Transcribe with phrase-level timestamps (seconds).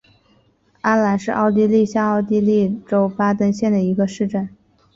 [0.81, 4.49] 阿兰是奥地利下奥地利州巴登县的一个市镇。